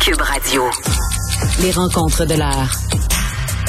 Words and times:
Cube 0.00 0.20
Radio. 0.20 0.64
Les 1.62 1.70
rencontres 1.70 2.24
de 2.24 2.34
l'heure. 2.34 2.70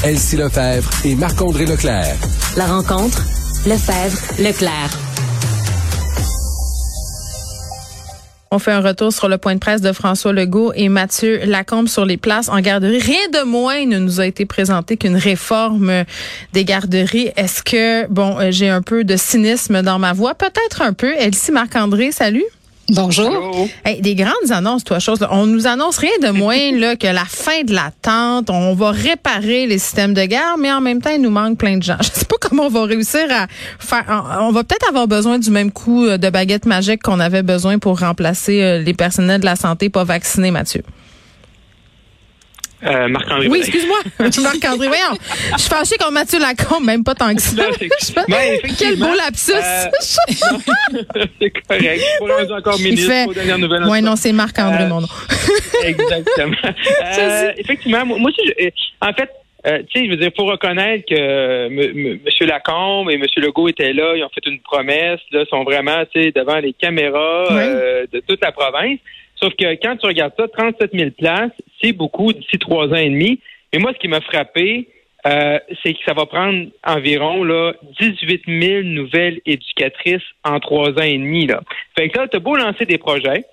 Elsie 0.03 0.37
Lefebvre 0.37 0.89
et 1.03 1.15
Marc-André 1.15 1.65
Leclerc. 1.65 2.15
La 2.55 2.65
rencontre, 2.65 3.21
Lefebvre, 3.65 4.17
Leclerc. 4.39 4.89
On 8.51 8.59
fait 8.59 8.71
un 8.71 8.81
retour 8.81 9.13
sur 9.13 9.27
le 9.27 9.37
point 9.37 9.53
de 9.55 9.59
presse 9.59 9.81
de 9.81 9.91
François 9.91 10.33
Legault 10.33 10.71
et 10.73 10.89
Mathieu 10.89 11.41
Lacombe 11.45 11.87
sur 11.87 12.05
les 12.05 12.17
places 12.17 12.49
en 12.49 12.59
garderie. 12.61 12.99
Rien 12.99 13.29
de 13.33 13.43
moins 13.43 13.85
ne 13.85 13.99
nous 13.99 14.19
a 14.19 14.25
été 14.25 14.45
présenté 14.45 14.97
qu'une 14.97 15.17
réforme 15.17 16.03
des 16.53 16.65
garderies. 16.65 17.31
Est-ce 17.35 17.61
que, 17.63 18.07
bon, 18.07 18.39
euh, 18.39 18.49
j'ai 18.51 18.69
un 18.69 18.81
peu 18.81 19.03
de 19.03 19.17
cynisme 19.17 19.81
dans 19.81 19.99
ma 19.99 20.13
voix? 20.13 20.33
Peut-être 20.35 20.81
un 20.81 20.93
peu. 20.93 21.13
Elsie 21.17 21.51
Marc-André, 21.51 22.11
salut. 22.11 22.45
Bonjour. 22.89 23.67
Hey, 23.85 24.01
des 24.01 24.15
grandes 24.15 24.51
annonces, 24.51 24.83
toi, 24.83 24.99
chose. 24.99 25.19
On 25.29 25.45
nous 25.45 25.67
annonce 25.67 25.97
rien 25.97 26.17
de 26.21 26.29
moins 26.29 26.71
là, 26.73 26.95
que 26.95 27.07
la 27.07 27.25
fin 27.25 27.63
de 27.63 27.73
l'attente. 27.73 28.49
On 28.49 28.73
va 28.73 28.91
réparer 28.91 29.67
les 29.67 29.77
systèmes 29.77 30.13
de 30.13 30.25
guerre, 30.25 30.57
mais 30.57 30.71
en 30.71 30.81
même 30.81 31.01
temps, 31.01 31.11
il 31.11 31.21
nous 31.21 31.29
manque 31.29 31.57
plein 31.57 31.77
de 31.77 31.83
gens. 31.83 31.97
Je 32.01 32.09
sais 32.11 32.25
pas 32.25 32.37
comment 32.39 32.63
on 32.63 32.69
va 32.69 32.85
réussir 32.85 33.25
à 33.29 33.47
faire. 33.79 34.39
On 34.41 34.51
va 34.51 34.63
peut-être 34.63 34.87
avoir 34.89 35.07
besoin 35.07 35.37
du 35.37 35.51
même 35.51 35.71
coup 35.71 36.07
de 36.07 36.29
baguette 36.29 36.65
magique 36.65 37.03
qu'on 37.03 37.19
avait 37.19 37.43
besoin 37.43 37.77
pour 37.77 37.99
remplacer 37.99 38.61
euh, 38.61 38.79
les 38.79 38.93
personnels 38.93 39.41
de 39.41 39.45
la 39.45 39.55
santé 39.55 39.89
pas 39.89 40.03
vaccinés, 40.03 40.51
Mathieu. 40.51 40.83
Euh, 42.85 43.07
Marc-André. 43.09 43.47
Oui, 43.49 43.59
excuse-moi. 43.59 43.97
Marc-André, 44.19 44.87
voyons. 44.87 45.17
Je 45.53 45.57
suis 45.61 45.69
fâchée 45.69 45.95
contre 45.97 46.11
Mathieu 46.11 46.39
Lacombe, 46.39 46.85
même 46.85 47.03
pas 47.03 47.15
tant 47.15 47.33
que 47.35 47.41
ça. 47.41 47.63
Ben, 48.27 48.59
Quel 48.77 48.97
beau 48.97 49.13
lapsus. 49.15 49.51
Euh, 49.53 49.85
c'est 51.39 51.51
correct. 51.67 52.03
Pour 52.19 52.31
un 52.31 52.57
encore 52.57 52.79
ministre, 52.79 53.11
fait... 53.11 53.23
pour 53.25 53.33
dernière 53.33 53.57
nouvelle. 53.57 53.83
Oui, 53.89 54.01
non, 54.01 54.15
c'est 54.15 54.31
Marc-André, 54.31 54.83
Euh, 54.83 54.87
mon 54.87 55.01
nom. 55.01 55.07
Exactement. 55.83 56.55
Euh, 56.63 57.51
effectivement, 57.57 58.05
moi 58.05 58.17
moi 58.17 58.31
aussi, 58.31 58.49
je- 58.57 58.69
en 59.07 59.13
fait, 59.13 59.29
euh, 59.67 59.79
tu 59.91 59.99
sais, 59.99 60.05
je 60.05 60.11
veux 60.11 60.17
dire, 60.17 60.31
faut 60.37 60.45
reconnaître 60.45 61.05
que 61.09 61.67
M. 61.67 62.19
M- 62.23 62.47
Lacombe 62.47 63.09
et 63.11 63.15
M. 63.15 63.23
Legault 63.37 63.67
étaient 63.67 63.93
là, 63.93 64.15
ils 64.15 64.23
ont 64.23 64.29
fait 64.29 64.49
une 64.49 64.59
promesse, 64.61 65.19
là, 65.31 65.43
sont 65.49 65.63
vraiment, 65.63 66.03
tu 66.13 66.21
sais, 66.21 66.31
devant 66.31 66.57
les 66.59 66.73
caméras 66.73 67.43
Oui. 67.49 67.57
euh, 67.59 68.05
de 68.11 68.21
toute 68.27 68.41
la 68.41 68.51
province. 68.51 68.99
Sauf 69.41 69.53
que 69.57 69.65
quand 69.81 69.95
tu 69.97 70.05
regardes 70.05 70.33
ça, 70.37 70.45
37 70.47 70.91
000 70.93 71.09
places, 71.17 71.51
beaucoup 71.93 72.33
d'ici 72.33 72.57
trois 72.59 72.87
ans 72.87 72.95
et 72.95 73.09
demi. 73.09 73.39
Mais 73.73 73.79
moi, 73.79 73.91
ce 73.93 73.99
qui 73.99 74.07
m'a 74.07 74.21
frappé, 74.21 74.87
euh, 75.27 75.59
c'est 75.83 75.93
que 75.93 75.99
ça 76.05 76.13
va 76.13 76.25
prendre 76.25 76.67
environ 76.85 77.43
là 77.43 77.73
18 77.99 78.43
000 78.47 78.83
nouvelles 78.83 79.41
éducatrices 79.45 80.23
en 80.43 80.59
trois 80.59 80.91
ans 80.91 81.03
et 81.03 81.17
demi. 81.17 81.45
Là. 81.47 81.61
Fait 81.97 82.09
que 82.09 82.17
là, 82.17 82.27
t'as 82.27 82.39
beau 82.39 82.55
lancer 82.55 82.85
des 82.85 82.97
projets. 82.97 83.43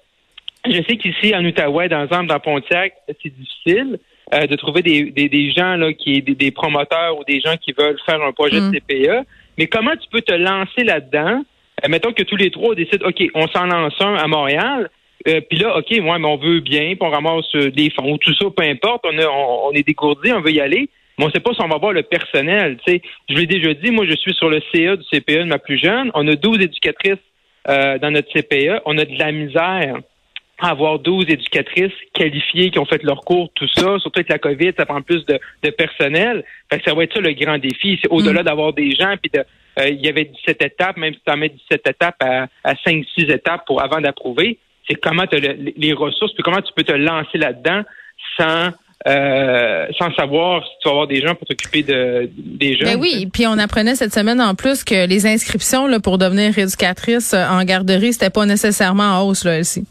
Je 0.64 0.82
sais 0.88 0.96
qu'ici, 0.96 1.34
en 1.34 1.44
Outaouais, 1.44 1.88
dans 1.88 2.02
exemple, 2.02 2.26
dans 2.26 2.40
Pontiac, 2.40 2.94
c'est 3.22 3.32
difficile 3.36 3.98
euh, 4.34 4.46
de 4.46 4.56
trouver 4.56 4.82
des, 4.82 5.10
des, 5.10 5.28
des 5.28 5.50
gens 5.52 5.76
là, 5.76 5.92
qui 5.92 6.22
des, 6.22 6.34
des 6.34 6.50
promoteurs 6.50 7.18
ou 7.18 7.24
des 7.24 7.40
gens 7.40 7.56
qui 7.56 7.72
veulent 7.72 7.98
faire 8.04 8.22
un 8.22 8.32
projet 8.32 8.60
Mm. 8.60 8.70
de 8.70 8.78
CPE. 8.78 9.26
Mais 9.58 9.66
comment 9.66 9.92
tu 9.92 10.08
peux 10.10 10.22
te 10.22 10.34
lancer 10.34 10.84
là-dedans? 10.84 11.42
Euh, 11.84 11.88
mettons 11.88 12.12
que 12.12 12.22
tous 12.22 12.36
les 12.36 12.50
trois 12.50 12.74
décident, 12.74 13.06
OK, 13.08 13.22
on 13.34 13.46
s'en 13.48 13.66
lance 13.66 13.94
un 14.00 14.14
à 14.14 14.26
Montréal. 14.26 14.90
Euh, 15.28 15.40
puis 15.48 15.58
là, 15.58 15.76
OK, 15.78 15.90
moi, 16.00 16.18
mais 16.18 16.26
on 16.28 16.36
veut 16.36 16.60
bien, 16.60 16.94
puis 16.94 16.98
on 17.00 17.10
ramasse 17.10 17.52
euh, 17.54 17.70
des 17.70 17.90
fonds, 17.90 18.12
ou 18.12 18.18
tout 18.18 18.34
ça, 18.34 18.46
peu 18.54 18.62
importe, 18.64 19.04
on, 19.06 19.18
a- 19.18 19.26
on, 19.28 19.68
on 19.68 19.72
est 19.72 19.86
dégourdi, 19.86 20.32
on 20.32 20.40
veut 20.40 20.52
y 20.52 20.60
aller, 20.60 20.88
mais 21.18 21.24
on 21.24 21.28
ne 21.28 21.32
sait 21.32 21.40
pas 21.40 21.52
si 21.54 21.60
on 21.62 21.68
va 21.68 21.76
avoir 21.76 21.92
le 21.92 22.02
personnel. 22.02 22.78
Tu 22.86 22.92
sais, 22.94 23.02
je 23.28 23.34
l'ai 23.34 23.46
déjà 23.46 23.72
dit, 23.74 23.90
moi, 23.90 24.04
je 24.08 24.14
suis 24.14 24.34
sur 24.34 24.48
le 24.50 24.60
CA 24.72 24.96
du 24.96 25.04
CPE 25.10 25.38
de 25.40 25.44
ma 25.44 25.58
plus 25.58 25.78
jeune. 25.78 26.10
On 26.14 26.26
a 26.28 26.36
12 26.36 26.60
éducatrices 26.60 27.14
euh, 27.68 27.98
dans 27.98 28.10
notre 28.10 28.30
CPE. 28.32 28.82
On 28.84 28.96
a 28.98 29.04
de 29.04 29.18
la 29.18 29.32
misère 29.32 29.96
à 30.58 30.70
avoir 30.70 30.98
12 31.00 31.24
éducatrices 31.28 31.92
qualifiées 32.14 32.70
qui 32.70 32.78
ont 32.78 32.84
fait 32.86 33.02
leur 33.02 33.20
cours, 33.22 33.50
tout 33.54 33.68
ça. 33.68 33.98
Surtout 33.98 34.20
avec 34.20 34.28
la 34.30 34.38
COVID, 34.38 34.72
ça 34.78 34.86
prend 34.86 35.02
plus 35.02 35.24
de, 35.26 35.38
de 35.62 35.70
personnel. 35.70 36.44
Fait 36.72 36.78
que 36.78 36.84
ça 36.88 36.94
va 36.94 37.02
être 37.04 37.14
ça 37.14 37.20
le 37.20 37.32
grand 37.32 37.58
défi. 37.58 37.98
C'est 38.00 38.08
au-delà 38.10 38.42
d'avoir 38.42 38.72
des 38.72 38.90
gens, 38.94 39.14
puis 39.20 39.30
de 39.34 39.40
euh, 39.78 39.88
il 39.90 40.00
y 40.04 40.08
avait 40.08 40.24
17 40.24 40.62
étapes, 40.62 40.96
même 40.96 41.12
si 41.12 41.20
tu 41.26 41.30
en 41.32 41.36
mets 41.36 41.50
17 41.50 41.86
étapes 41.88 42.16
à, 42.20 42.46
à 42.64 42.72
5-6 42.74 43.30
étapes 43.30 43.66
pour 43.66 43.82
avant 43.82 44.00
d'approuver, 44.00 44.56
c'est 44.88 44.94
comment 44.96 45.26
tu 45.26 45.36
as 45.36 45.40
le- 45.40 45.72
les 45.76 45.92
ressources, 45.92 46.32
puis 46.34 46.42
comment 46.42 46.60
tu 46.62 46.72
peux 46.74 46.84
te 46.84 46.92
lancer 46.92 47.38
là-dedans 47.38 47.82
sans 48.38 48.70
euh, 49.06 49.86
sans 49.98 50.12
savoir 50.14 50.64
si 50.64 50.70
tu 50.82 50.88
vas 50.88 50.92
avoir 50.92 51.06
des 51.06 51.20
gens 51.20 51.34
pour 51.34 51.46
t'occuper 51.46 51.82
de 51.82 52.28
des 52.36 52.76
jeunes. 52.76 52.88
Ben 52.94 52.98
oui, 53.00 53.28
puis 53.32 53.46
on 53.46 53.58
apprenait 53.58 53.94
cette 53.94 54.12
semaine 54.14 54.40
en 54.40 54.54
plus 54.54 54.82
que 54.84 55.06
les 55.06 55.26
inscriptions 55.26 55.86
là, 55.86 56.00
pour 56.00 56.18
devenir 56.18 56.58
éducatrice 56.58 57.32
euh, 57.34 57.44
en 57.46 57.62
garderie, 57.64 58.12
c'était 58.14 58.30
pas 58.30 58.46
nécessairement 58.46 59.04
en 59.20 59.22
hausse 59.28 59.44
là 59.44 59.60
aussi. 59.60 59.84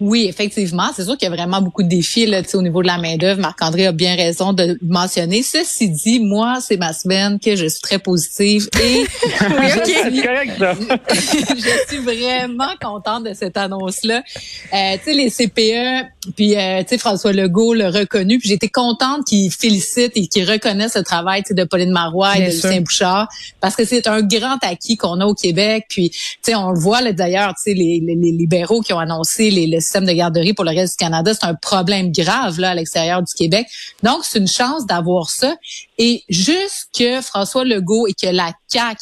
Oui, 0.00 0.26
effectivement. 0.28 0.90
C'est 0.94 1.04
sûr 1.04 1.16
qu'il 1.16 1.28
y 1.28 1.32
a 1.32 1.34
vraiment 1.34 1.60
beaucoup 1.60 1.82
de 1.82 1.88
défis 1.88 2.26
là, 2.26 2.42
tu 2.42 2.50
sais, 2.50 2.56
au 2.56 2.62
niveau 2.62 2.82
de 2.82 2.86
la 2.86 2.98
main-d'œuvre. 2.98 3.40
Marc-André 3.40 3.86
a 3.86 3.92
bien 3.92 4.14
raison 4.14 4.52
de 4.52 4.64
le 4.64 4.78
mentionner. 4.82 5.42
Ceci 5.42 5.88
dit, 5.90 6.20
moi, 6.20 6.58
c'est 6.60 6.76
ma 6.76 6.92
semaine 6.92 7.38
que 7.40 7.56
je 7.56 7.66
suis 7.66 7.80
très 7.80 7.98
positive 7.98 8.68
et 8.82 9.02
ok. 9.02 9.82
C'est 9.84 10.22
correct, 10.22 10.52
ça. 10.58 10.74
je 11.14 11.88
suis 11.88 11.98
vraiment 11.98 12.72
contente 12.80 13.24
de 13.24 13.34
cette 13.34 13.56
annonce-là. 13.56 14.22
Euh, 14.72 14.96
tu 14.98 15.04
sais, 15.04 15.14
les 15.14 15.30
CPE, 15.30 16.06
puis 16.34 16.56
euh, 16.56 16.82
tu 16.82 16.88
sais, 16.88 16.98
François 16.98 17.32
Legault 17.32 17.74
l'a 17.74 17.90
reconnu, 17.90 18.38
puis 18.38 18.48
j'étais 18.48 18.68
contente 18.68 19.24
qu'il 19.26 19.50
félicite 19.52 20.12
et 20.14 20.26
qu'il 20.26 20.50
reconnaisse 20.50 20.96
le 20.96 21.02
travail 21.02 21.42
tu 21.42 21.48
sais, 21.48 21.54
de 21.54 21.64
Pauline 21.64 21.90
Marois 21.90 22.36
et 22.36 22.40
Bien 22.40 22.48
de 22.48 22.52
sûr. 22.52 22.68
Lucien 22.68 22.80
Bouchard, 22.82 23.28
parce 23.60 23.76
que 23.76 23.84
c'est 23.84 24.06
un 24.06 24.22
grand 24.22 24.58
acquis 24.62 24.96
qu'on 24.96 25.20
a 25.20 25.26
au 25.26 25.34
Québec. 25.34 25.86
Puis, 25.88 26.10
tu 26.10 26.18
sais, 26.42 26.54
on 26.54 26.70
le 26.72 26.78
voit 26.78 27.00
là, 27.00 27.12
d'ailleurs, 27.12 27.54
tu 27.54 27.70
sais, 27.70 27.74
les, 27.74 28.02
les, 28.04 28.14
les 28.14 28.32
libéraux 28.32 28.80
qui 28.80 28.92
ont 28.92 28.98
annoncé 28.98 29.50
les, 29.50 29.66
le 29.66 29.80
système 29.80 30.06
de 30.06 30.12
garderie 30.12 30.54
pour 30.54 30.64
le 30.64 30.70
reste 30.70 30.98
du 30.98 31.04
Canada, 31.04 31.32
c'est 31.34 31.46
un 31.46 31.54
problème 31.54 32.10
grave 32.12 32.58
là 32.58 32.70
à 32.70 32.74
l'extérieur 32.74 33.22
du 33.22 33.32
Québec. 33.34 33.66
Donc, 34.02 34.24
c'est 34.24 34.38
une 34.38 34.48
chance 34.48 34.86
d'avoir 34.86 35.30
ça. 35.30 35.56
Et 35.98 36.24
juste 36.28 36.88
que 36.96 37.20
François 37.20 37.64
Legault 37.64 38.06
et 38.06 38.12
que 38.12 38.26
la 38.26 38.52
CAQ 38.68 38.98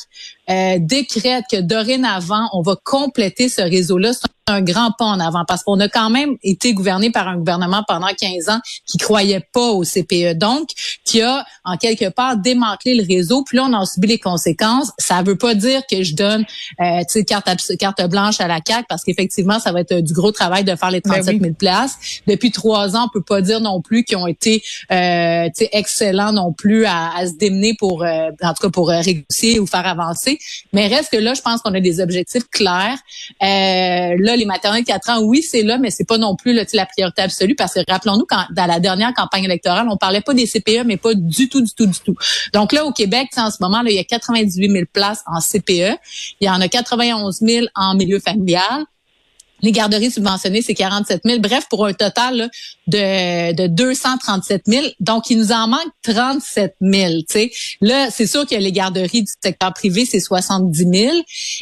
euh, 0.50 0.77
décrète 0.81 1.44
que 1.50 1.60
dorénavant, 1.60 2.49
on 2.53 2.62
va 2.62 2.77
compléter 2.82 3.49
ce 3.49 3.62
réseau-là, 3.62 4.12
c'est 4.12 4.28
un 4.47 4.60
grand 4.60 4.91
pas 4.99 5.06
en 5.06 5.21
avant 5.21 5.44
parce 5.47 5.62
qu'on 5.62 5.81
a 5.81 5.88
quand 5.88 6.10
même 6.10 6.37
été 6.43 6.75
gouverné 6.75 7.10
par 7.10 7.28
un 7.28 7.37
gouvernement 7.38 7.82
pendant 7.88 8.09
15 8.09 8.50
ans 8.50 8.60
qui 8.87 8.99
croyait 8.99 9.43
pas 9.53 9.69
au 9.71 9.84
CPE. 9.84 10.34
Donc, 10.34 10.69
qui 11.05 11.22
a, 11.22 11.47
en 11.65 11.77
quelque 11.77 12.10
part, 12.10 12.37
démantelé 12.37 12.94
le 12.94 13.05
réseau. 13.06 13.43
Puis 13.44 13.56
là, 13.56 13.65
on 13.65 13.72
en 13.72 13.87
subit 13.87 14.09
les 14.09 14.19
conséquences. 14.19 14.93
Ça 14.99 15.22
veut 15.22 15.37
pas 15.37 15.55
dire 15.55 15.82
que 15.91 16.03
je 16.03 16.15
donne, 16.15 16.44
euh, 16.81 17.22
carte, 17.26 17.49
carte 17.78 18.06
blanche 18.09 18.41
à 18.41 18.49
la 18.49 18.61
CAQ 18.66 18.84
parce 18.88 19.03
qu'effectivement, 19.03 19.59
ça 19.59 19.72
va 19.72 19.81
être 19.81 19.93
euh, 19.93 20.03
du 20.03 20.12
gros 20.12 20.32
travail 20.32 20.65
de 20.65 20.76
faire 20.76 20.91
les 20.91 21.00
Ben 21.00 21.12
37 21.12 21.34
oui. 21.34 21.41
000 21.41 21.55
places. 21.55 21.97
Depuis 22.26 22.50
trois 22.50 22.97
ans, 22.97 23.06
on 23.06 23.09
peut 23.09 23.25
pas 23.25 23.41
dire 23.41 23.61
non 23.61 23.81
plus 23.81 24.05
qu'ils 24.05 24.19
ont 24.19 24.26
été, 24.26 24.62
euh, 24.93 25.49
excellents 25.72 26.32
non 26.32 26.53
plus 26.53 26.84
à, 26.84 27.16
à 27.16 27.26
se 27.26 27.32
démener 27.34 27.75
pour, 27.78 28.03
euh, 28.03 28.31
en 28.43 28.55
tout 28.55 28.62
cas, 28.62 28.71
pour 28.71 28.91
euh, 28.91 29.00
négocier 29.00 29.59
ou 29.59 29.66
faire 29.66 29.87
avancer. 29.87 30.34
Mais 30.72 30.89
reste 30.89 31.11
que 31.12 31.17
là, 31.17 31.34
je 31.34 31.43
pense 31.43 31.61
qu'on 31.62 31.75
a 31.75 31.81
des 31.81 32.00
objectifs 32.00 32.49
clairs. 32.50 32.99
Euh, 33.43 34.17
là, 34.19 34.37
les 34.37 34.45
maternelles 34.45 34.83
de 34.83 34.87
4 34.87 35.11
ans, 35.11 35.22
oui, 35.22 35.43
c'est 35.43 35.62
là, 35.62 35.78
mais 35.78 35.91
c'est 35.91 36.06
pas 36.06 36.19
non 36.19 36.37
plus 36.37 36.53
là, 36.53 36.65
la 36.72 36.87
priorité 36.87 37.22
absolue 37.22 37.55
parce 37.55 37.75
que 37.75 37.81
rappelons-nous, 37.89 38.27
quand 38.28 38.44
dans 38.50 38.67
la 38.67 38.81
dernière 38.81 39.12
campagne 39.15 39.44
électorale, 39.44 39.87
on 39.91 39.97
parlait 39.97 40.21
pas 40.21 40.34
des 40.34 40.47
CPE, 40.47 40.84
mais 40.84 40.97
pas 40.97 41.15
du 41.15 41.49
tout, 41.49 41.62
du 41.62 41.73
tout, 41.73 41.87
du 41.87 42.00
tout. 42.00 42.17
Donc 42.53 42.73
là, 42.73 42.84
au 42.84 42.93
Québec, 42.93 43.28
en 43.37 43.50
ce 43.50 43.59
moment, 43.61 43.83
là, 43.83 43.91
il 43.91 43.97
y 43.97 44.00
a 44.00 44.05
98 44.05 44.71
000 44.71 44.84
places 44.93 45.23
en 45.27 45.41
CPE. 45.41 45.99
Il 46.41 46.47
y 46.47 46.50
en 46.50 46.61
a 46.61 46.69
91 46.69 47.41
000 47.41 47.67
en 47.75 47.94
milieu 47.94 48.21
familial. 48.21 48.84
Les 49.65 49.73
garderies 49.73 50.11
subventionnées, 50.11 50.61
c'est 50.61 50.75
47 50.75 51.23
000. 51.25 51.39
Bref, 51.41 51.65
pour 51.71 51.87
un 51.87 51.95
total 51.95 52.37
là, 52.37 52.49
de, 52.87 53.55
de 53.55 53.67
237 53.67 54.63
000. 54.67 54.87
Donc, 55.01 55.31
il 55.31 55.39
nous 55.39 55.53
en 55.53 55.69
manque 55.69 55.89
37 56.03 56.75
000. 56.83 57.13
tu 57.21 57.25
sais. 57.31 57.51
Là, 57.81 58.09
c'est 58.11 58.27
sûr 58.27 58.47
que 58.47 58.55
les 58.55 58.73
garderies 58.73 59.23
du 59.23 59.33
secteur 59.43 59.73
privé, 59.73 60.05
c'est 60.05 60.21
70 60.21 60.87
000. 60.93 61.17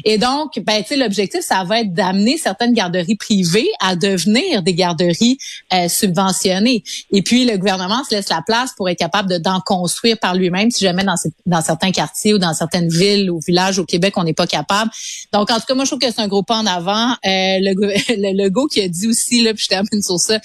Et 0.05 0.19
donc, 0.19 0.59
ben, 0.67 0.83
l'objectif, 0.97 1.43
ça 1.43 1.63
va 1.63 1.81
être 1.81 1.93
d'amener 1.93 2.39
certaines 2.39 2.73
garderies 2.73 3.15
privées 3.15 3.69
à 3.79 3.95
devenir 3.95 4.65
des 4.65 4.75
garderies 4.75 5.39
euh, 5.73 5.89
subventionnées. 5.89 6.83
Et 7.13 7.23
puis, 7.23 7.45
le 7.45 7.57
gouvernement 7.57 8.03
se 8.03 8.17
laisse 8.17 8.29
la 8.29 8.43
place 8.45 8.73
pour 8.77 8.89
être 8.89 8.99
capable 8.99 9.31
de- 9.31 9.39
d'en 9.39 9.61
construire 9.61 10.19
par 10.19 10.35
lui-même 10.35 10.73
si 10.73 10.85
jamais 10.85 11.05
dans, 11.05 11.15
dans 11.47 11.63
certains 11.63 11.93
quartiers 11.93 12.35
ou 12.35 12.39
dans 12.39 12.53
certaines 12.53 12.89
villes 12.89 13.31
ou 13.31 13.39
villages 13.47 13.79
au 13.79 13.85
Québec, 13.85 14.15
on 14.17 14.25
n'est 14.25 14.33
pas 14.33 14.49
capable. 14.49 14.91
Donc, 15.33 15.53
en 15.53 15.61
tout 15.61 15.67
cas, 15.69 15.75
moi, 15.75 15.85
je 15.85 15.91
trouve 15.91 16.01
que 16.01 16.11
c'est 16.11 16.21
un 16.21 16.27
gros 16.27 16.43
pas 16.43 16.57
en 16.57 16.67
avant. 16.67 17.13
Euh, 17.25 17.92
le 18.17 18.43
logo 18.45 18.67
qui 18.67 18.81
a 18.83 18.89
dit 18.89 19.09
aussi, 19.09 19.43
là, 19.43 19.53
puis 19.55 19.65
je 19.65 19.69
termine 19.69 20.03
sur 20.03 20.19
ça, 20.19 20.39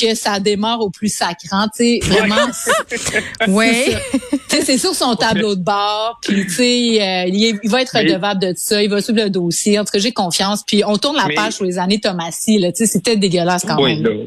que 0.00 0.14
ça 0.14 0.40
démarre 0.40 0.80
au 0.80 0.90
plus 0.90 1.14
sacrant. 1.14 1.66
Tu 1.76 2.00
sais, 2.00 2.00
vraiment, 2.08 2.36
Oui. 3.48 3.94
c'est 4.48 4.78
sur 4.78 4.94
son 4.94 5.14
tableau 5.16 5.54
de 5.54 5.62
bord, 5.62 6.18
puis 6.22 6.44
tu 6.44 6.50
sais, 6.50 6.62
euh, 7.00 7.24
il, 7.28 7.58
va 7.70 7.82
être 7.82 7.96
redevable 7.96 8.40
de 8.40 8.52
ça, 8.56 8.82
il 8.82 8.90
va 8.90 9.00
suivre 9.00 9.22
le 9.24 9.30
dossier. 9.30 9.78
En 9.78 9.84
tout 9.84 9.92
cas, 9.92 9.98
j'ai 9.98 10.12
confiance. 10.12 10.62
Puis 10.66 10.82
on 10.86 10.96
tourne 10.96 11.16
la 11.16 11.26
Mais- 11.26 11.34
page 11.34 11.54
sur 11.54 11.64
les 11.64 11.78
années 11.78 12.00
Thomasy, 12.00 12.58
là, 12.58 12.72
tu 12.72 12.78
sais, 12.78 12.86
c'était 12.86 13.16
dégueulasse 13.16 13.64
quand 13.66 13.82
Oui, 13.82 14.00
même. 14.00 14.04
là. 14.04 14.24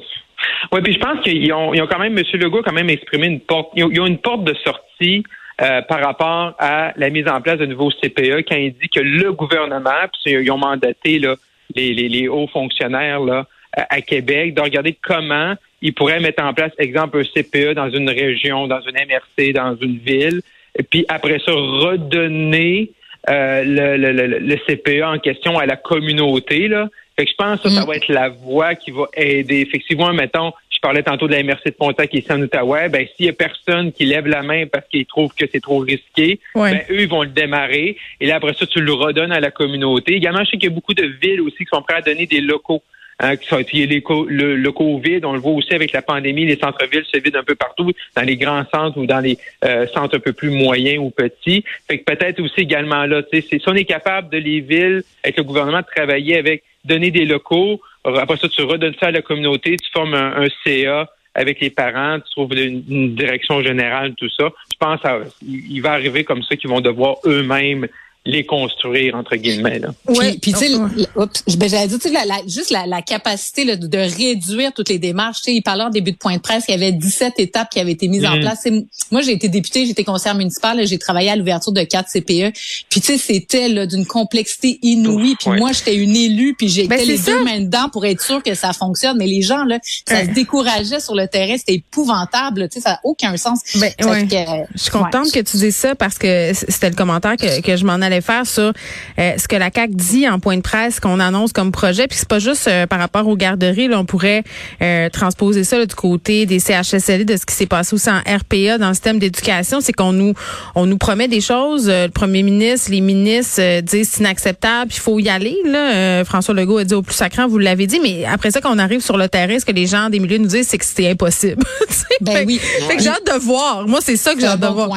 Oui, 0.72 0.82
puis 0.84 0.94
je 0.94 1.00
pense 1.00 1.24
qu'ils 1.24 1.52
ont, 1.54 1.74
ils 1.74 1.82
ont 1.82 1.88
quand 1.88 2.00
même, 2.00 2.18
M. 2.18 2.24
Legault 2.34 2.60
a 2.60 2.64
quand 2.64 2.74
même 2.74 2.90
exprimé 2.90 3.28
une 3.28 3.40
porte, 3.40 3.70
ils 3.76 3.84
ont, 3.84 3.90
ils 3.92 4.00
ont 4.02 4.06
une 4.08 4.18
porte 4.20 4.44
de 4.44 4.56
sortie 4.64 5.24
euh, 5.62 5.82
par 5.84 6.02
rapport 6.02 6.54
à 6.60 6.92
la 6.98 7.10
mise 7.10 7.28
en 7.28 7.40
place 7.42 7.58
de 7.58 7.66
nouveaux 7.66 7.90
CPE 7.90 8.44
quand 8.48 8.56
il 8.58 8.74
dit 8.74 8.90
que 8.94 9.00
le 9.00 9.32
gouvernement, 9.32 9.90
puis 10.24 10.34
ils 10.34 10.52
ont 10.52 10.58
mandaté 10.58 11.20
là, 11.20 11.36
les, 11.76 11.94
les, 11.94 12.10
les 12.10 12.28
hauts 12.28 12.48
fonctionnaires 12.48 13.22
là, 13.22 13.48
à 13.74 14.02
Québec, 14.02 14.54
de 14.54 14.62
regarder 14.62 14.98
comment 15.02 15.56
ils 15.82 15.94
pourraient 15.94 16.20
mettre 16.20 16.44
en 16.44 16.54
place, 16.54 16.72
exemple, 16.80 17.20
un 17.20 17.24
CPE 17.24 17.74
dans 17.74 17.90
une 17.90 18.10
région, 18.10 18.68
dans 18.68 18.82
une 18.82 18.96
MRC, 18.96 19.54
dans 19.54 19.76
une 19.76 19.98
ville, 19.98 20.42
et 20.78 20.84
puis 20.84 21.06
après 21.08 21.40
ça, 21.40 21.52
redonner 21.52 22.92
euh, 23.30 23.64
le, 23.64 23.98
le, 23.98 24.40
le, 24.40 24.56
CPE 24.68 25.04
en 25.04 25.20
question 25.20 25.58
à 25.58 25.66
la 25.66 25.76
communauté. 25.76 26.68
Là. 26.68 26.90
Fait 27.16 27.26
que 27.26 27.32
je 27.32 27.36
pense 27.36 27.62
que 27.62 27.70
ça, 27.70 27.76
ça 27.76 27.84
mm. 27.84 27.88
va 27.88 27.96
être 27.96 28.10
la 28.10 28.30
voie 28.30 28.76
qui 28.76 28.92
va 28.92 29.06
aider. 29.14 29.62
Effectivement, 29.62 30.12
mettons, 30.14 30.52
je 30.70 30.80
parlais 30.82 31.04
tantôt 31.04 31.28
de 31.28 31.32
la 31.32 31.44
MRC 31.44 31.66
de 31.66 31.72
Pontac 31.72 32.10
qui 32.10 32.18
est 32.18 32.32
en 32.32 32.42
Outaouais, 32.42 32.90
ben 32.90 33.08
s'il 33.16 33.28
y 33.28 33.30
a 33.30 33.34
personne 33.34 33.92
qui 33.92 34.06
lève 34.06 34.28
la 34.28 34.44
main 34.44 34.66
parce 34.68 34.88
qu'il 34.88 35.06
trouve 35.06 35.34
que 35.34 35.46
c'est 35.52 35.62
trop 35.62 35.80
risqué, 35.80 36.40
ben 36.54 36.82
eux 36.90 37.02
ils 37.02 37.08
vont 37.08 37.24
le 37.24 37.30
démarrer 37.30 37.98
et 38.20 38.28
là 38.28 38.36
après 38.36 38.54
ça 38.54 38.66
tu 38.68 38.82
le 38.82 38.94
redonnes 38.94 39.32
à 39.32 39.40
la 39.40 39.52
communauté. 39.52 40.14
Également, 40.16 40.44
je 40.44 40.52
sais 40.52 40.58
qu'il 40.58 40.70
y 40.70 40.72
a 40.72 40.76
beaucoup 40.76 40.94
de 40.94 41.06
villes 41.06 41.42
aussi 41.42 41.58
qui 41.58 41.70
sont 41.72 41.82
prêtes 41.82 42.00
à 42.00 42.02
donner 42.02 42.26
des 42.26 42.42
locaux. 42.42 42.84
Hein, 43.20 43.36
sont, 43.48 43.58
le, 43.58 44.56
le 44.56 44.72
Covid, 44.72 45.22
on 45.24 45.34
le 45.34 45.40
voit 45.40 45.54
aussi 45.54 45.74
avec 45.74 45.94
la 45.94 46.02
pandémie, 46.02 46.46
les 46.46 46.58
centres-villes 46.58 47.06
se 47.06 47.18
vident 47.18 47.40
un 47.40 47.44
peu 47.44 47.56
partout, 47.56 47.92
dans 48.16 48.24
les 48.24 48.36
grands 48.36 48.66
centres 48.74 48.98
ou 48.98 49.06
dans 49.06 49.22
les 49.22 49.38
euh, 49.64 49.88
centres 49.88 50.18
un 50.18 50.20
peu 50.20 50.34
plus 50.34 50.50
moyens 50.50 51.00
ou 51.00 51.12
petits. 51.12 51.64
Fait 51.88 52.00
que 52.00 52.04
peut-être 52.04 52.42
aussi 52.42 52.62
également 52.62 53.06
là, 53.06 53.22
si 53.32 53.62
on 53.68 53.76
est 53.76 53.86
capable 53.86 54.30
de 54.30 54.38
les 54.38 54.60
villes, 54.60 55.04
avec 55.24 55.38
le 55.38 55.44
gouvernement, 55.44 55.80
de 55.80 55.86
travailler 55.96 56.38
avec 56.38 56.64
donner 56.84 57.10
des 57.10 57.26
locaux, 57.26 57.80
après 58.04 58.38
ça, 58.38 58.50
tu 58.50 58.62
redonnes 58.62 58.96
ça 59.00 59.08
à 59.08 59.12
la 59.12 59.22
communauté, 59.22 59.78
tu 59.78 59.90
formes 59.92 60.14
un, 60.14 60.46
CA 60.64 61.10
avec 61.34 61.60
les 61.60 61.70
parents, 61.70 62.20
tu 62.20 62.32
trouves 62.32 62.54
une, 62.54 63.16
direction 63.16 63.62
générale, 63.62 64.14
tout 64.16 64.30
ça. 64.30 64.52
Je 64.72 64.78
pense 64.78 65.00
qu'il 65.40 65.82
va 65.82 65.94
arriver 65.94 66.24
comme 66.24 66.44
ça 66.44 66.56
qu'ils 66.56 66.70
vont 66.70 66.82
devoir 66.82 67.18
eux-mêmes 67.26 67.88
les 68.26 68.46
construire 68.46 69.16
entre 69.16 69.36
guillemets 69.36 69.80
là. 69.80 69.90
Oui, 70.08 70.40
puis 70.40 70.52
tu 70.52 70.60
sais, 70.60 70.70
ben, 70.78 71.70
j'allais 71.70 71.88
dire, 71.88 72.00
la, 72.12 72.26
la, 72.26 72.38
juste 72.48 72.72
la, 72.72 72.88
la 72.88 73.04
capacité 73.04 73.66
là, 73.66 73.76
de, 73.76 73.98
réduire 73.98 74.74
toutes 74.74 74.90
les 74.90 74.98
démarches. 74.98 75.42
Tu 75.42 75.52
sais, 75.52 75.54
il 75.54 75.62
parlait 75.62 75.84
en 75.84 75.92
début 75.92 76.12
de 76.12 76.18
point 76.18 76.36
de 76.36 76.42
presse 76.42 76.66
qu'il 76.66 76.74
y 76.74 76.78
avait 76.78 76.92
17 76.92 77.34
étapes 77.38 77.70
qui 77.70 77.80
avaient 77.80 77.92
été 77.92 78.08
mises 78.08 78.26
en 78.26 78.38
mm. 78.38 78.40
place. 78.40 78.68
moi, 79.12 79.22
j'ai 79.22 79.34
été 79.34 79.48
députée, 79.48 79.86
j'étais 79.86 80.04
conseillère 80.04 80.36
municipale, 80.36 80.86
j'ai 80.88 80.98
travaillé 80.98 81.30
à 81.30 81.36
l'ouverture 81.36 81.72
de 81.72 81.84
quatre 81.84 82.10
CPE. 82.10 82.58
Puis 82.90 83.02
tu 83.02 83.02
sais, 83.02 83.18
c'était 83.18 83.86
d'une 83.86 84.08
complexité 84.08 84.80
inouïe. 84.82 85.36
Puis 85.40 85.52
moi, 85.60 85.72
j'étais 85.72 85.96
une 85.96 86.16
élue, 86.16 86.56
puis 86.58 86.68
j'ai 86.68 86.88
ben, 86.88 87.00
les 87.06 87.20
deux 87.20 87.44
mains 87.44 87.60
dedans 87.60 87.90
pour 87.90 88.06
être 88.06 88.22
sûre 88.22 88.42
que 88.42 88.56
ça 88.56 88.74
fonctionne. 88.74 89.18
Mais 89.18 89.28
les 89.28 89.44
gens 89.44 89.66
là, 89.66 89.80
ça 90.08 90.26
se 90.26 90.32
décourageait 90.32 91.00
sur 91.00 91.14
le 91.14 91.28
terrain, 91.28 91.56
c'était 91.58 91.76
épouvantable. 91.76 92.70
Tu 92.70 92.80
sais, 92.80 92.82
ça 92.82 92.92
n'a 92.92 93.00
aucun 93.04 93.38
sens. 93.38 93.60
Ben, 93.76 93.92
je 94.00 94.82
suis 94.82 94.92
contente 94.92 95.32
que 95.32 95.42
tu 95.42 95.58
dises 95.58 95.76
ça 95.76 95.94
parce 95.94 96.18
que 96.18 96.54
c'était 96.54 96.90
le 96.90 96.96
commentaire 96.96 97.36
que, 97.38 97.62
que 97.62 97.76
je 97.76 97.86
m'en 97.86 97.94
allais 97.94 98.15
faire 98.22 98.46
sur 98.46 98.74
euh, 99.20 99.34
ce 99.38 99.48
que 99.48 99.56
la 99.56 99.72
CAC 99.72 99.92
dit 99.92 100.28
en 100.28 100.40
point 100.40 100.58
de 100.58 100.62
presse 100.62 101.00
qu'on 101.00 101.20
annonce 101.20 101.54
comme 101.54 101.72
projet. 101.72 102.08
Puis 102.08 102.20
c'est 102.20 102.28
pas 102.28 102.40
juste 102.40 102.68
euh, 102.68 102.88
par 102.88 103.00
rapport 103.00 103.28
aux 103.28 103.36
garderies. 103.36 103.88
Là, 103.88 104.00
on 104.00 104.06
pourrait 104.06 104.44
euh, 104.82 105.10
transposer 105.10 105.64
ça 105.64 105.84
du 105.86 105.96
côté 105.96 106.46
des 106.46 106.60
CHSLD, 106.60 107.26
de 107.26 107.38
ce 107.38 107.46
qui 107.46 107.56
s'est 107.56 107.66
passé 107.66 107.96
aussi 107.96 108.10
en 108.10 108.20
RPA 108.20 108.78
dans 108.78 108.90
le 108.90 108.94
système 108.94 109.20
d'éducation. 109.20 109.82
C'est 109.82 109.94
qu'on 109.94 110.14
nous 110.14 110.34
on 110.76 110.86
nous 110.86 110.98
promet 110.98 111.28
des 111.28 111.42
choses. 111.42 111.88
le 111.88 112.10
premier 112.10 112.44
ministre, 112.44 112.92
les 112.92 113.02
ministres 113.02 113.82
disent 113.82 114.10
c'est 114.10 114.20
inacceptable, 114.20 114.92
il 114.94 115.00
faut 115.00 115.20
y 115.20 115.30
aller. 115.30 115.58
Là. 115.66 116.24
François 116.26 116.54
Legault 116.54 116.78
a 116.78 116.84
dit 116.84 116.94
au 116.94 117.02
plus 117.02 117.16
sacrant, 117.16 117.48
vous 117.48 117.58
l'avez 117.58 117.88
dit. 117.88 118.00
Mais 118.02 118.26
après 118.26 118.52
ça, 118.52 118.62
quand 118.62 118.74
on 118.74 118.80
arrive 118.80 119.02
sur 119.02 119.18
le 119.18 119.30
terrain, 119.30 119.58
ce 119.60 119.66
que 119.66 119.72
les 119.72 119.88
gens 119.88 120.10
des 120.10 120.20
milieux 120.20 120.38
nous 120.38 120.48
disent, 120.48 120.68
c'est 120.68 120.78
que 120.78 120.86
c'était 120.86 121.10
impossible. 121.10 121.64
ben 122.22 122.46
oui. 122.46 122.60
Fait 122.88 122.98
que 122.98 123.04
j'ai 123.04 123.10
hâte 123.10 123.26
de 123.26 123.40
voir. 123.40 123.88
Moi, 123.88 124.00
c'est 124.02 124.18
ça 124.18 124.34
que 124.34 124.40
j'ai 124.40 124.48
hâte 124.48 124.60
de 124.60 124.68
voir. 124.68 124.90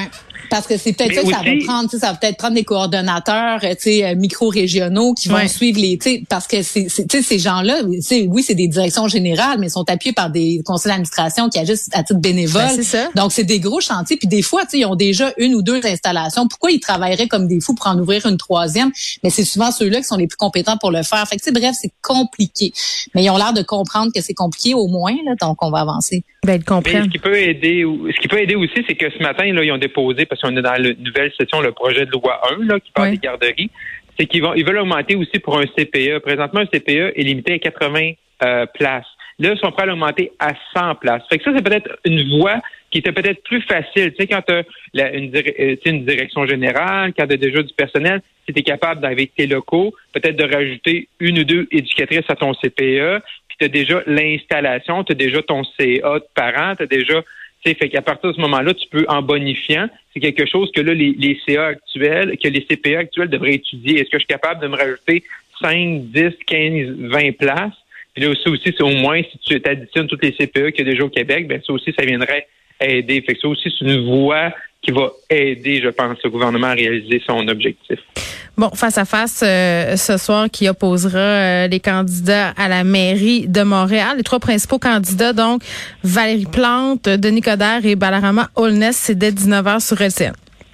Parce 0.50 0.66
que 0.66 0.76
c'est 0.76 0.92
peut-être 0.92 1.14
ça 1.14 1.22
que 1.22 1.30
ça 1.30 1.42
va 1.42 1.64
prendre, 1.64 1.90
ça 1.90 2.10
va 2.12 2.14
peut-être 2.14 2.36
prendre 2.36 2.54
des 2.54 2.64
coordonnateurs, 2.64 3.60
tu 3.60 3.76
sais, 3.78 4.04
euh, 4.04 4.14
micro-régionaux 4.14 5.14
qui 5.14 5.28
vont 5.28 5.46
suivre 5.48 5.80
les, 5.80 5.98
tu 5.98 6.10
sais, 6.10 6.22
parce 6.28 6.46
que 6.46 6.62
c'est, 6.62 6.86
tu 6.86 7.06
sais, 7.10 7.22
ces 7.22 7.38
gens-là, 7.38 7.82
oui, 7.84 8.42
c'est 8.42 8.54
des 8.54 8.68
directions 8.68 9.08
générales, 9.08 9.58
mais 9.58 9.66
ils 9.66 9.70
sont 9.70 9.88
appuyés 9.88 10.12
par 10.12 10.30
des 10.30 10.60
conseils 10.64 10.90
d'administration 10.90 11.48
qui 11.48 11.58
agissent 11.58 11.88
à 11.92 12.02
titre 12.02 12.20
bénévole. 12.20 12.62
Ben, 12.76 12.82
ça. 12.82 13.08
Donc 13.14 13.32
c'est 13.32 13.44
des 13.44 13.60
gros 13.60 13.80
chantiers, 13.80 14.16
puis 14.16 14.28
des 14.28 14.42
fois, 14.42 14.62
tu 14.62 14.70
sais, 14.70 14.78
ils 14.80 14.86
ont 14.86 14.96
déjà 14.96 15.32
une 15.38 15.54
ou 15.54 15.62
deux 15.62 15.84
installations. 15.84 16.48
Pourquoi 16.48 16.70
ils 16.70 16.80
travailleraient 16.80 17.28
comme 17.28 17.46
des 17.46 17.60
fous 17.60 17.74
pour 17.74 17.86
en 17.86 17.98
ouvrir 17.98 18.26
une 18.26 18.36
troisième? 18.36 18.90
Mais 19.22 19.30
c'est 19.30 19.44
souvent 19.44 19.70
ceux-là 19.70 19.98
qui 19.98 20.04
sont 20.04 20.16
les 20.16 20.26
plus 20.26 20.36
compétents 20.36 20.76
pour 20.76 20.90
le 20.90 21.02
faire. 21.02 21.26
Fait 21.28 21.36
que, 21.36 21.50
bref, 21.52 21.74
c'est 21.80 21.92
compliqué, 22.02 22.72
mais 23.14 23.24
ils 23.24 23.30
ont 23.30 23.36
l'air 23.36 23.52
de 23.52 23.62
comprendre 23.62 24.12
que 24.14 24.20
c'est 24.20 24.34
compliqué 24.34 24.74
au 24.74 24.86
moins, 24.86 25.14
là, 25.24 25.34
donc 25.40 25.62
on 25.62 25.70
va 25.70 25.80
avancer. 25.80 26.24
Ben, 26.44 26.62
mais 26.84 27.02
ce 27.02 27.08
qui 27.08 27.18
peut 27.18 27.36
aider, 27.36 27.84
ce 27.84 28.20
qui 28.20 28.28
peut 28.28 28.40
aider 28.40 28.54
aussi, 28.54 28.84
c'est 28.86 28.94
que 28.94 29.10
ce 29.10 29.22
matin, 29.22 29.52
là, 29.52 29.64
ils 29.64 29.72
ont 29.72 29.78
déposé 29.78 30.24
parce 30.24 30.37
qu'on 30.40 30.56
est 30.56 30.62
dans 30.62 30.72
la 30.72 30.92
nouvelle 30.94 31.32
session, 31.38 31.60
le 31.60 31.72
projet 31.72 32.06
de 32.06 32.10
loi 32.10 32.40
1 32.60 32.64
là, 32.64 32.80
qui 32.80 32.90
parle 32.92 33.10
des 33.10 33.18
garderies, 33.18 33.70
c'est 34.18 34.26
qu'ils 34.26 34.42
vont 34.42 34.54
ils 34.54 34.64
veulent 34.64 34.78
augmenter 34.78 35.16
aussi 35.16 35.38
pour 35.38 35.58
un 35.58 35.64
CPE. 35.64 36.18
Présentement, 36.20 36.60
un 36.60 36.66
CPE 36.66 37.12
est 37.16 37.22
limité 37.22 37.54
à 37.54 37.58
80 37.58 38.12
euh, 38.42 38.66
places. 38.66 39.06
Là, 39.40 39.52
ils 39.52 39.58
sont 39.58 39.70
prêts 39.70 39.84
à 39.84 39.86
l'augmenter 39.86 40.32
à 40.40 40.52
100 40.74 40.96
places. 40.96 41.22
Fait 41.30 41.38
que 41.38 41.44
ça, 41.44 41.52
c'est 41.54 41.62
peut-être 41.62 41.96
une 42.04 42.38
voie 42.38 42.60
qui 42.90 42.98
était 42.98 43.12
peut-être 43.12 43.42
plus 43.44 43.62
facile. 43.62 44.12
Tu 44.12 44.16
sais, 44.18 44.26
quand 44.26 44.42
tu 44.42 45.00
as 45.00 45.12
une, 45.12 45.34
euh, 45.34 45.76
une, 45.84 46.04
direction 46.04 46.44
générale, 46.46 47.12
quand 47.16 47.26
tu 47.26 47.34
as 47.34 47.36
déjà 47.36 47.62
du 47.62 47.72
personnel, 47.74 48.20
si 48.46 48.52
tu 48.52 48.60
es 48.60 48.62
capable 48.62 49.04
avec 49.06 49.34
tes 49.34 49.46
locaux, 49.46 49.94
peut-être 50.12 50.36
de 50.36 50.52
rajouter 50.52 51.08
une 51.20 51.38
ou 51.38 51.44
deux 51.44 51.68
éducatrices 51.70 52.28
à 52.28 52.34
ton 52.34 52.52
CPE, 52.54 53.22
puis 53.48 53.56
tu 53.60 53.64
as 53.64 53.68
déjà 53.68 54.02
l'installation, 54.06 55.04
tu 55.04 55.12
as 55.12 55.14
déjà 55.14 55.42
ton 55.42 55.62
CA 55.78 56.18
de 56.18 56.26
parents, 56.34 56.74
tu 56.74 56.82
as 56.82 56.86
déjà 56.86 57.22
fait 57.64 57.88
qu'à 57.88 58.02
partir 58.02 58.30
de 58.30 58.36
ce 58.36 58.40
moment-là, 58.40 58.74
tu 58.74 58.86
peux, 58.88 59.04
en 59.08 59.22
bonifiant, 59.22 59.88
c'est 60.12 60.20
quelque 60.20 60.46
chose 60.46 60.70
que 60.72 60.80
là, 60.80 60.94
les, 60.94 61.14
les 61.18 61.38
CA 61.46 61.66
actuels, 61.66 62.36
que 62.38 62.48
les 62.48 62.64
CPA 62.64 63.00
actuels 63.00 63.28
devraient 63.28 63.54
étudier. 63.54 64.00
Est-ce 64.00 64.10
que 64.10 64.18
je 64.18 64.24
suis 64.24 64.26
capable 64.26 64.62
de 64.62 64.68
me 64.68 64.76
rajouter 64.76 65.24
5, 65.60 66.02
10, 66.04 66.30
15, 66.46 66.96
20 67.10 67.36
places? 67.36 67.72
Puis 68.14 68.24
là 68.24 68.30
aussi, 68.30 68.48
aussi 68.48 68.74
c'est 68.76 68.82
au 68.82 68.90
moins, 68.90 69.20
si 69.22 69.38
tu 69.38 69.60
additionnes 69.64 70.06
toutes 70.06 70.24
les 70.24 70.32
CPA 70.32 70.72
qu'il 70.72 70.86
y 70.86 70.88
a 70.88 70.92
déjà 70.92 71.04
au 71.04 71.08
Québec, 71.08 71.46
ben 71.46 71.60
ça 71.66 71.72
aussi, 71.72 71.92
ça 71.98 72.04
viendrait 72.04 72.46
aider. 72.80 73.20
Fait 73.22 73.34
que 73.34 73.40
ça 73.40 73.48
aussi, 73.48 73.72
c'est 73.76 73.84
une 73.84 74.04
voie 74.06 74.52
qui 74.82 74.92
va 74.92 75.10
aider, 75.28 75.80
je 75.82 75.88
pense, 75.88 76.18
le 76.22 76.30
gouvernement 76.30 76.68
à 76.68 76.74
réaliser 76.74 77.20
son 77.26 77.46
objectif. 77.48 77.98
Bon, 78.56 78.70
face 78.70 78.98
à 78.98 79.04
face 79.04 79.42
euh, 79.44 79.96
ce 79.96 80.16
soir 80.16 80.48
qui 80.50 80.68
opposera 80.68 81.18
euh, 81.18 81.68
les 81.68 81.78
candidats 81.78 82.50
à 82.56 82.68
la 82.68 82.82
mairie 82.82 83.46
de 83.46 83.62
Montréal. 83.62 84.16
Les 84.16 84.24
trois 84.24 84.40
principaux 84.40 84.80
candidats, 84.80 85.32
donc 85.32 85.62
Valérie 86.02 86.46
Plante, 86.46 87.08
Denis 87.08 87.40
Coderre 87.40 87.86
et 87.86 87.94
Balarama 87.94 88.50
Holness, 88.56 88.96
c'est 88.96 89.14
dès 89.14 89.30
19h 89.30 89.80
sur 89.80 90.00
LCN. 90.00 90.32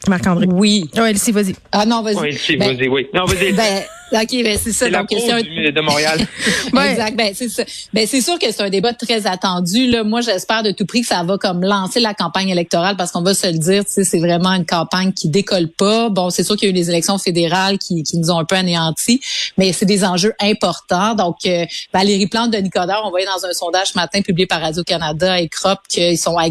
Marc-André. 0.09 0.47
Oui. 0.51 0.89
Oui, 0.97 1.09
Elsie, 1.11 1.33
vas-y. 1.33 1.55
Ah 1.73 1.85
non, 1.87 2.03
vas-y. 2.03 2.17
Oui, 2.17 2.29
Elsie, 2.29 2.57
ben, 2.57 2.75
vas-y, 2.75 2.89
oui. 2.89 3.07
Non, 3.13 3.25
vas-y. 3.25 3.53
Ben, 3.53 3.83
OK, 4.13 4.31
ben 4.45 4.59
c'est 4.63 4.73
ça. 4.73 4.87
C'est 4.87 4.91
la 4.91 5.05
question 5.05 5.37
de 5.37 5.81
Montréal. 5.81 6.19
Exact. 6.67 7.17
Ben 7.17 7.33
c'est 7.35 7.49
ça. 7.49 7.65
Ben 7.93 8.07
c'est 8.07 8.21
sûr 8.21 8.39
que 8.39 8.51
c'est 8.51 8.63
un 8.63 8.71
débat 8.71 8.93
très 8.93 9.27
attendu. 9.27 9.87
Là, 9.91 10.05
moi, 10.05 10.21
j'espère 10.21 10.63
de 10.63 10.71
tout 10.71 10.87
prix 10.87 11.01
que 11.01 11.07
ça 11.07 11.23
va 11.25 11.39
comme 11.39 11.63
lancer 11.63 12.01
la 12.01 12.15
campagne 12.15 12.49
électorale 12.49 12.97
parce 12.97 13.11
qu'on 13.11 13.23
va 13.23 13.35
se 13.35 13.47
le 13.47 13.59
dire, 13.59 13.85
tu 13.85 13.93
sais, 13.93 14.05
c'est 14.05 14.19
vraiment 14.21 14.51
une 14.51 14.67
campagne 14.67 15.13
qui 15.13 15.29
décolle 15.29 15.69
pas. 15.69 16.09
Bon, 16.11 16.31
c'est 16.31 16.45
sûr 16.45 16.57
qu'il 16.57 16.69
y 16.69 16.69
a 16.69 16.71
eu 16.71 16.75
des 16.75 16.91
élections 16.91 17.19
fédérales 17.19 17.79
qui, 17.79 18.03
qui 18.03 18.19
nous 18.19 18.31
ont 18.31 18.39
un 18.39 18.45
peu 18.45 18.57
anéantis, 18.57 19.21
mais 19.57 19.73
c'est 19.73 19.87
des 19.87 20.05
enjeux 20.05 20.35
importants. 20.41 21.15
Donc, 21.15 21.37
euh, 21.47 21.65
Valérie 21.93 22.27
Plante 22.27 22.51
de 22.51 22.59
Nicodère, 22.59 23.03
on 23.05 23.11
voyait 23.11 23.27
dans 23.27 23.45
un 23.45 23.53
sondage 23.53 23.89
ce 23.89 23.99
matin 23.99 24.21
publié 24.23 24.47
par 24.47 24.61
Radio 24.61 24.85
Canada 24.85 25.41
et 25.41 25.49
Crop 25.49 25.79
qu'ils 25.89 26.19
sont 26.19 26.37
à, 26.39 26.47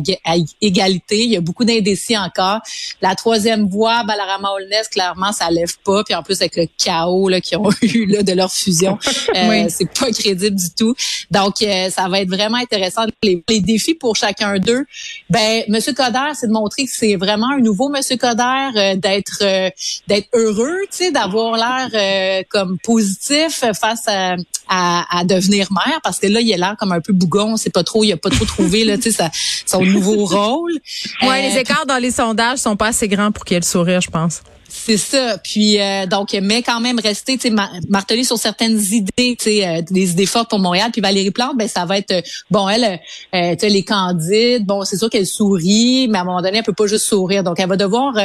égalité. 0.61 1.23
Il 1.23 1.31
y 1.31 1.37
a 1.37 1.41
beaucoup 1.41 1.65
d'indécis 1.65 2.17
encore. 2.17 2.59
La 3.01 3.15
troisième 3.15 3.67
voie, 3.67 4.03
Balarama 4.03 4.49
Holness, 4.51 4.87
clairement, 4.87 5.31
ça 5.31 5.49
lève 5.49 5.75
pas. 5.85 6.03
Puis 6.03 6.15
en 6.15 6.23
plus 6.23 6.41
avec 6.41 6.55
le 6.55 6.67
chaos 6.77 7.29
là, 7.29 7.39
qui 7.43 7.55
ont 7.55 7.69
eu 7.81 8.05
là, 8.05 8.23
de 8.23 8.33
leur 8.33 8.51
fusion. 8.51 8.97
Euh, 9.35 9.65
C'est 9.69 9.89
pas 9.91 10.11
crédible 10.11 10.55
du 10.55 10.69
tout. 10.77 10.95
Donc, 11.31 11.61
euh, 11.61 11.89
ça 11.89 12.07
va 12.07 12.19
être 12.19 12.29
vraiment 12.29 12.57
intéressant. 12.57 13.05
Les, 13.23 13.43
défis 13.61 13.95
pour 13.95 14.15
chacun 14.15 14.59
d'eux, 14.59 14.85
ben, 15.29 15.63
Monsieur 15.69 15.93
Coder, 15.93 16.33
c'est 16.35 16.47
de 16.47 16.51
montrer 16.51 16.85
que 16.85 16.91
c'est 16.93 17.15
vraiment 17.15 17.49
un 17.51 17.59
nouveau 17.59 17.89
Monsieur 17.89 18.17
Coder, 18.17 18.69
euh, 18.75 18.95
d'être 18.95 19.39
euh, 19.41 19.69
d'être 20.07 20.27
heureux, 20.33 20.77
tu 20.91 21.05
sais, 21.05 21.11
d'avoir 21.11 21.57
l'air 21.57 22.45
comme 22.49 22.77
positif 22.83 23.63
face 23.73 24.07
à, 24.07 24.35
à, 24.67 25.23
devenir 25.25 25.67
maire, 25.71 25.99
parce 26.03 26.19
que 26.19 26.27
là, 26.27 26.41
il 26.41 26.53
a 26.53 26.57
l'air 26.57 26.75
comme 26.77 26.91
un 26.91 27.01
peu 27.01 27.13
bougon, 27.13 27.57
c'est 27.57 27.73
pas 27.73 27.83
trop, 27.83 28.03
il 28.03 28.11
a 28.11 28.17
pas 28.17 28.29
trop 28.29 28.45
trouvé 28.45 28.83
là, 28.83 28.97
tu 28.97 29.11
sais, 29.11 29.23
son 29.65 29.83
nouveau 29.83 30.25
rôle. 30.25 30.73
Ouais, 31.21 31.49
les 31.49 31.57
écarts 31.57 31.85
dans 31.85 31.97
les 31.97 32.11
sondages 32.11 32.59
sont 32.59 32.75
pas 32.75 32.87
assez 32.87 33.07
grands 33.07 33.31
pour 33.31 33.45
qu'il 33.45 33.57
ait 33.57 33.61
le 33.61 33.65
sourire, 33.65 34.01
je 34.01 34.09
pense. 34.09 34.41
C'est 34.75 34.97
ça. 34.97 35.37
Puis 35.37 35.79
euh, 35.79 36.07
donc, 36.07 36.33
mais 36.41 36.63
quand 36.63 36.79
même 36.81 36.99
rester, 36.99 37.37
tu 37.37 37.51
marteler 37.89 38.23
sur 38.23 38.37
certaines 38.37 38.81
idées, 38.81 39.37
tu 39.37 39.45
sais, 39.45 39.67
euh, 39.67 39.81
des 39.89 40.11
idées 40.11 40.25
fortes 40.25 40.49
pour 40.49 40.57
Montréal. 40.57 40.89
Puis 40.91 40.99
Valérie 40.99 41.29
Plante, 41.29 41.55
ben 41.55 41.67
ça 41.67 41.85
va 41.85 41.99
être, 41.99 42.11
euh, 42.11 42.21
bon, 42.49 42.67
elle, 42.67 42.99
tu 43.31 43.39
sais, 43.59 43.69
les 43.69 43.83
candides, 43.83 44.65
bon, 44.65 44.83
c'est 44.83 44.97
sûr 44.97 45.11
qu'elle 45.11 45.27
sourit, 45.27 46.07
mais 46.09 46.17
à 46.17 46.21
un 46.21 46.23
moment 46.25 46.41
donné, 46.41 46.57
elle 46.57 46.63
peut 46.63 46.73
pas 46.73 46.87
juste 46.87 47.05
sourire. 47.05 47.43
Donc, 47.43 47.59
elle 47.59 47.69
va 47.69 47.77
devoir, 47.77 48.15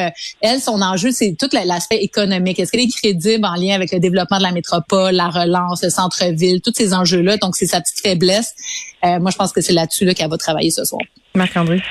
elle, 0.40 0.60
son 0.60 0.80
enjeu, 0.80 1.12
c'est 1.12 1.36
tout 1.38 1.48
l'aspect 1.52 1.98
économique. 1.98 2.58
Est-ce 2.58 2.72
qu'elle 2.72 2.80
est 2.80 2.96
crédible 2.96 3.44
en 3.44 3.54
lien 3.54 3.74
avec 3.74 3.92
le 3.92 4.00
développement 4.00 4.38
de 4.38 4.42
la 4.42 4.52
métropole, 4.52 5.14
la 5.14 5.28
relance, 5.28 5.82
le 5.82 5.90
centre-ville, 5.90 6.62
tous 6.62 6.72
ces 6.74 6.94
enjeux-là? 6.94 7.36
Donc, 7.36 7.56
c'est 7.56 7.66
sa 7.66 7.80
petite 7.82 8.00
faiblesse. 8.00 8.54
moi, 9.02 9.30
je 9.30 9.36
pense 9.36 9.52
que 9.52 9.60
c'est 9.60 9.74
là-dessus 9.74 10.06
là, 10.06 10.14
qu'elle 10.14 10.30
va 10.30 10.38
travailler 10.38 10.70
ce 10.70 10.84
soir. 10.84 11.02
Marc-André 11.34 11.82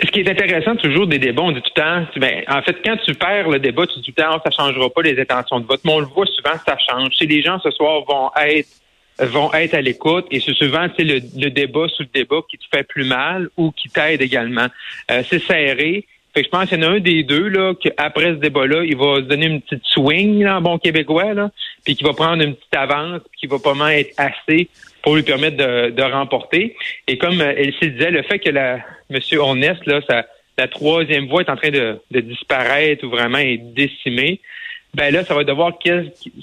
ce 0.00 0.10
qui 0.10 0.20
est 0.20 0.30
intéressant 0.30 0.76
toujours 0.76 1.06
des 1.06 1.18
débats, 1.18 1.42
on 1.42 1.52
dit 1.52 1.60
tout 1.60 1.72
le 1.76 1.82
temps, 1.82 2.06
ben, 2.16 2.44
en 2.48 2.62
fait, 2.62 2.76
quand 2.84 2.96
tu 3.04 3.14
perds 3.14 3.48
le 3.48 3.58
débat, 3.58 3.86
tu 3.86 3.98
dis 3.98 4.06
tout 4.06 4.14
le 4.16 4.22
temps, 4.22 4.36
oh, 4.36 4.40
ça 4.44 4.50
changera 4.50 4.90
pas 4.90 5.02
les 5.02 5.20
intentions 5.20 5.60
de 5.60 5.66
vote. 5.66 5.80
Mais 5.84 5.92
on 5.92 6.00
le 6.00 6.06
voit 6.06 6.26
souvent, 6.26 6.56
ça 6.66 6.76
change. 6.78 7.14
Si 7.16 7.26
les 7.26 7.42
gens 7.42 7.58
ce 7.60 7.70
soir 7.70 8.04
vont 8.06 8.30
être 8.40 8.68
vont 9.20 9.52
être 9.52 9.74
à 9.74 9.80
l'écoute 9.80 10.26
et 10.30 10.38
c'est 10.38 10.54
souvent 10.54 10.86
c'est 10.96 11.02
le, 11.02 11.20
le, 11.36 11.50
débat 11.50 11.88
sous 11.88 12.04
le 12.04 12.08
débat 12.14 12.36
qui 12.48 12.56
te 12.56 12.64
fait 12.72 12.84
plus 12.84 13.04
mal 13.04 13.48
ou 13.56 13.72
qui 13.72 13.88
t'aide 13.88 14.22
également. 14.22 14.68
Euh, 15.10 15.22
c'est 15.28 15.42
serré. 15.42 16.06
Fait 16.34 16.42
que 16.42 16.46
je 16.46 16.50
pense 16.50 16.68
qu'il 16.68 16.80
y 16.80 16.84
en 16.84 16.88
a 16.88 16.94
un 16.94 17.00
des 17.00 17.24
deux 17.24 17.48
là 17.48 17.74
qu'après 17.74 18.26
ce 18.26 18.36
débat-là, 18.36 18.84
il 18.84 18.96
va 18.96 19.16
se 19.16 19.22
donner 19.22 19.46
une 19.46 19.60
petite 19.60 19.84
swing 19.86 20.44
là, 20.44 20.58
en 20.58 20.60
bon 20.60 20.78
québécois 20.78 21.34
là, 21.34 21.50
puis 21.84 21.96
qui 21.96 22.04
va 22.04 22.12
prendre 22.12 22.44
une 22.44 22.54
petite 22.54 22.76
avance, 22.76 23.22
puis 23.32 23.40
qui 23.40 23.46
va 23.48 23.58
pas 23.58 23.74
mal 23.74 23.94
être 23.94 24.14
assez 24.18 24.68
pour 25.02 25.16
lui 25.16 25.24
permettre 25.24 25.56
de, 25.56 25.90
de 25.90 26.02
remporter. 26.02 26.76
Et 27.08 27.18
comme 27.18 27.40
euh, 27.40 27.54
Elsie 27.56 27.90
disait, 27.90 28.12
le 28.12 28.22
fait 28.22 28.38
que 28.38 28.50
la 28.50 28.78
Monsieur 29.10 29.42
Honest 29.42 29.84
là, 29.86 30.00
ça, 30.08 30.26
la 30.56 30.68
troisième 30.68 31.28
voie 31.28 31.42
est 31.42 31.50
en 31.50 31.56
train 31.56 31.70
de, 31.70 31.98
de 32.10 32.20
disparaître 32.20 33.04
ou 33.04 33.10
vraiment 33.10 33.38
est 33.38 33.58
décimée, 33.58 34.40
ben 34.94 35.12
là, 35.12 35.24
ça 35.24 35.34
va 35.34 35.44
devoir 35.44 35.78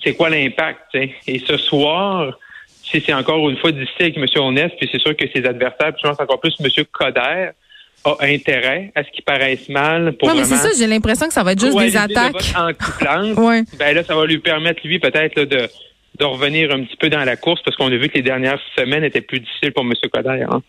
c'est 0.04 0.14
quoi 0.14 0.30
l'impact. 0.30 0.96
Et 1.28 1.40
ce 1.40 1.58
soir, 1.58 2.38
si 2.84 3.02
c'est 3.02 3.14
encore 3.14 3.50
une 3.50 3.58
fois 3.58 3.72
difficile 3.72 4.06
avec 4.06 4.18
M. 4.18 4.26
Honest, 4.38 4.76
puis 4.78 4.88
c'est 4.92 5.02
sûr 5.02 5.16
que 5.16 5.26
ses 5.34 5.46
adversaires, 5.46 5.94
puis 5.94 6.02
je 6.04 6.08
pense 6.08 6.20
encore 6.20 6.40
plus 6.40 6.56
M. 6.60 6.86
Coder, 6.92 7.50
a 8.06 8.16
intérêt 8.22 8.92
à 8.94 9.04
ce 9.04 9.10
qu'il 9.10 9.24
paraisse 9.24 9.68
mal 9.68 10.14
pour 10.14 10.34
mais 10.36 10.44
c'est 10.44 10.58
ça, 10.58 10.70
j'ai 10.78 10.86
l'impression 10.86 11.28
que 11.28 11.34
ça 11.34 11.44
va 11.44 11.54
être 11.54 11.60
juste 11.60 11.78
des 11.78 11.98
attaques. 11.98 12.36
ouais. 13.38 13.64
Ben 13.80 13.96
là, 13.96 14.04
ça 14.04 14.16
va 14.16 14.26
lui 14.26 14.38
permettre, 14.38 14.82
lui, 14.86 15.00
peut-être 15.00 15.42
de 15.42 15.68
de 16.20 16.26
revenir 16.26 16.72
un 16.72 16.84
petit 16.84 16.96
peu 16.98 17.10
dans 17.10 17.24
la 17.24 17.36
course 17.36 17.62
parce 17.64 17.76
qu'on 17.78 17.88
a 17.88 17.98
vu 17.98 18.10
que 18.10 18.16
les 18.16 18.24
dernières 18.24 18.60
semaines 18.78 19.04
étaient 19.04 19.22
plus 19.22 19.40
difficiles 19.40 19.74
pour 19.74 19.84
M. 19.84 19.94
Coder. 20.12 20.46
Hein. 20.50 20.62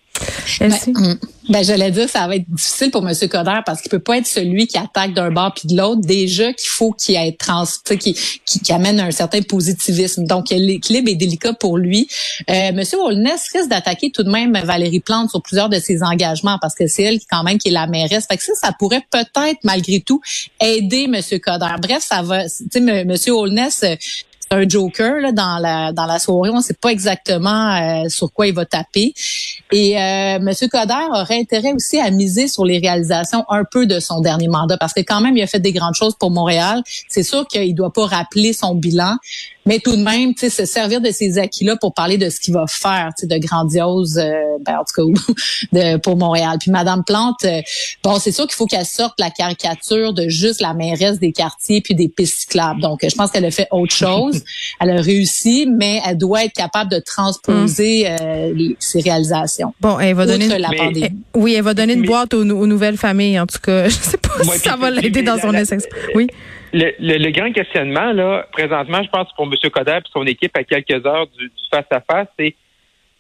Ben, 0.61 0.73
hum, 0.95 1.19
ben, 1.49 1.63
j'allais 1.63 1.91
dire 1.91 2.09
ça 2.09 2.27
va 2.27 2.37
être 2.37 2.51
difficile 2.51 2.91
pour 2.91 3.07
M. 3.07 3.15
Coder 3.29 3.61
parce 3.65 3.83
qu'il 3.83 3.91
peut 3.91 3.99
pas 3.99 4.19
être 4.19 4.27
celui 4.27 4.67
qui 4.67 4.79
attaque 4.79 5.13
d'un 5.13 5.31
bord 5.31 5.53
puis 5.55 5.69
de 5.69 5.77
l'autre. 5.77 6.01
Déjà 6.01 6.53
qu'il 6.53 6.69
faut 6.69 6.93
qu'il 6.93 7.17
ait 7.17 7.33
trans, 7.33 7.65
qui, 7.87 8.15
qui, 8.45 8.61
qui, 8.61 8.73
amène 8.73 9.01
un 9.01 9.11
certain 9.11 9.43
positivisme. 9.43 10.25
Donc 10.25 10.51
l'équilibre 10.51 11.11
est 11.11 11.17
délicat 11.17 11.53
pour 11.53 11.79
lui. 11.79 12.09
Euh, 12.49 12.71
M. 12.71 12.83
Holness 12.99 13.51
risque 13.53 13.69
d'attaquer 13.69 14.11
tout 14.11 14.23
de 14.23 14.31
même 14.31 14.57
Valérie 14.65 15.01
Plante 15.01 15.31
sur 15.31 15.43
plusieurs 15.43 15.69
de 15.69 15.79
ses 15.79 16.03
engagements 16.03 16.59
parce 16.61 16.75
que 16.75 16.87
c'est 16.87 17.03
elle 17.03 17.19
qui 17.19 17.27
quand 17.27 17.43
même 17.43 17.59
qui 17.59 17.69
est 17.69 17.73
la 17.73 17.87
mairesse. 17.87 18.27
Fait 18.29 18.37
que 18.37 18.43
ça, 18.43 18.55
ça 18.55 18.73
pourrait 18.79 19.05
peut-être 19.11 19.59
malgré 19.65 20.01
tout 20.01 20.21
aider 20.61 21.09
M. 21.13 21.21
Coder. 21.41 21.75
Bref, 21.83 22.03
ça 22.03 22.23
va. 22.23 22.45
Tu 22.45 22.65
sais, 22.71 22.79
M. 22.79 23.15
Holness 23.29 23.85
un 24.57 24.69
joker 24.69 25.21
là, 25.21 25.33
dans 25.33 25.59
la 25.59 25.93
dans 25.93 26.07
la 26.07 26.19
soirée. 26.19 26.51
On 26.51 26.57
ne 26.57 26.63
sait 26.63 26.75
pas 26.75 26.91
exactement 26.91 27.75
euh, 27.75 28.09
sur 28.09 28.33
quoi 28.33 28.47
il 28.47 28.55
va 28.55 28.65
taper. 28.65 29.15
Et 29.73 29.97
euh, 29.97 30.37
M. 30.37 30.51
Coder 30.71 30.95
aurait 31.13 31.39
intérêt 31.39 31.73
aussi 31.73 31.99
à 31.99 32.11
miser 32.11 32.49
sur 32.49 32.65
les 32.65 32.79
réalisations 32.79 33.45
un 33.49 33.65
peu 33.65 33.87
de 33.87 34.01
son 34.01 34.21
dernier 34.21 34.49
mandat 34.49 34.77
parce 34.79 34.93
que 34.93 35.01
quand 35.01 35.21
même 35.21 35.37
il 35.37 35.43
a 35.43 35.47
fait 35.47 35.61
des 35.61 35.73
grandes 35.73 35.95
choses 35.95 36.15
pour 36.19 36.31
Montréal. 36.31 36.83
C'est 37.09 37.23
sûr 37.23 37.47
qu'il 37.47 37.75
doit 37.75 37.93
pas 37.93 38.07
rappeler 38.07 38.53
son 38.53 38.75
bilan, 38.75 39.17
mais 39.67 39.81
tout 39.81 39.97
de 39.97 40.03
même, 40.03 40.33
tu 40.35 40.49
sais, 40.49 40.51
se 40.51 40.65
servir 40.65 41.01
de 41.01 41.11
ces 41.11 41.39
acquis-là 41.39 41.77
pour 41.77 41.93
parler 41.93 42.19
de 42.19 42.31
ce 42.31 42.41
qu'il 42.41 42.55
va 42.55 42.65
faire, 42.69 43.11
tu 43.19 43.27
sais, 43.27 43.27
de 43.27 43.45
grandiose, 43.45 44.19
euh, 44.19 44.33
ben, 44.65 44.79
en 44.79 44.85
tout 44.85 45.13
cas, 45.13 45.33
de, 45.73 45.97
pour 45.99 46.17
Montréal. 46.17 46.57
Puis 46.61 46.71
Madame 46.71 47.03
Plante, 47.05 47.45
euh, 47.45 47.61
bon, 48.05 48.19
c'est 48.19 48.33
sûr 48.33 48.47
qu'il 48.47 48.55
faut 48.55 48.67
qu'elle 48.67 48.87
sorte 48.87 49.19
la 49.19 49.31
caricature 49.31 50.13
de 50.15 50.29
juste 50.29 50.61
la 50.61 50.73
mairesse 50.73 51.19
des 51.19 51.33
quartiers 51.33 51.81
puis 51.81 51.95
des 51.95 52.09
pistes 52.09 52.41
cyclables. 52.41 52.81
Donc, 52.81 53.01
je 53.03 53.15
pense 53.15 53.31
qu'elle 53.33 53.45
a 53.45 53.51
fait 53.51 53.69
autre 53.73 53.95
chose. 53.95 54.43
elle 54.81 54.91
a 54.91 55.01
réussi, 55.01 55.67
mais 55.67 56.01
elle 56.07 56.19
doit 56.19 56.45
être 56.45 56.55
capable 56.55 56.91
de 56.91 57.01
transposer 57.01 58.07
hum. 58.07 58.17
euh, 58.21 58.75
ses 58.79 59.01
réalisations. 59.01 59.75
Bon, 59.81 59.99
elle 59.99 60.15
va 60.15 60.27
donner 60.27 60.47
la 60.47 60.71
pandémie. 60.71 61.11
Oui, 61.35 61.55
elle 61.55 61.65
va 61.65 61.75
donner 61.75 61.95
une 61.95 62.07
boîte 62.07 62.35
aux, 62.35 62.45
nouvelles 62.45 62.97
familles. 62.97 63.41
En 63.41 63.47
tout 63.47 63.59
cas, 63.61 63.89
je 63.89 63.95
sais 63.95 64.17
pas 64.17 64.45
si 64.45 64.61
ça 64.61 64.77
va 64.77 64.91
l'aider 64.91 65.23
dans 65.23 65.39
son 65.39 65.53
essai. 65.53 65.79
Oui 66.15 66.29
le, 66.77 67.31
grand 67.31 67.53
questionnement, 67.53 68.13
là, 68.13 68.47
présentement, 68.53 69.03
je 69.03 69.09
pense, 69.09 69.33
pour 69.35 69.47
M. 69.47 69.71
Coder 69.71 69.99
et 69.99 70.11
son 70.13 70.25
équipe 70.25 70.57
à 70.57 70.65
quelques 70.65 71.05
heures 71.07 71.27
du 71.39 71.51
face-à-face, 71.71 72.29
c'est 72.39 72.55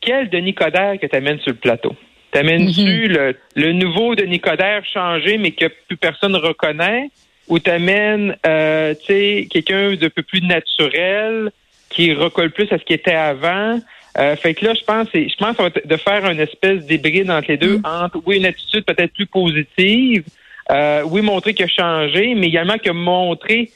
quel 0.01 0.29
Denis 0.29 0.55
Coder 0.55 0.99
que 1.01 1.07
tu 1.07 1.17
amènes 1.17 1.39
sur 1.41 1.53
le 1.53 1.59
plateau? 1.59 1.95
T'amènes-tu 2.33 3.09
mm-hmm. 3.09 3.35
le, 3.55 3.73
nouveau 3.73 4.15
Denis 4.15 4.41
Coder 4.41 4.81
changé, 4.93 5.39
mais 5.39 5.53
que 5.53 5.67
plus 5.89 5.97
personne 5.97 6.33
ne 6.33 6.39
reconnaît? 6.39 7.11
Ou 7.49 7.59
t'amènes, 7.59 8.37
euh, 8.45 8.95
tu 8.95 9.07
sais, 9.07 9.49
quelqu'un 9.51 9.95
de 9.95 10.09
peu 10.09 10.23
plus 10.23 10.43
naturel, 10.43 11.51
qui 11.89 12.13
recolle 12.13 12.51
plus 12.51 12.71
à 12.73 12.79
ce 12.79 12.85
qui 12.85 12.93
était 12.93 13.15
avant? 13.15 13.81
Euh, 14.19 14.35
fait 14.37 14.55
que 14.55 14.65
là, 14.65 14.75
je 14.75 14.85
pense, 14.85 15.09
je 15.13 15.37
pense 15.37 15.57
de 15.85 15.97
faire 15.97 16.29
une 16.29 16.41
espèce 16.41 16.85
d'hybride 16.85 17.31
entre 17.31 17.49
les 17.49 17.57
deux, 17.57 17.79
mm-hmm. 17.79 18.05
entre, 18.05 18.21
oui, 18.27 18.39
une 18.39 18.47
attitude 18.47 18.85
peut-être 18.85 19.13
plus 19.13 19.27
positive, 19.27 20.25
euh, 20.71 21.03
oui, 21.05 21.23
montrer 21.23 21.55
qu'il 21.55 21.65
a 21.65 21.69
changé, 21.69 22.35
mais 22.35 22.49
également 22.49 22.79
que 22.79 22.91
montrer 22.91 23.71